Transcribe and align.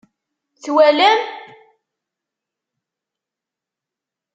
Twalam? 0.63 1.19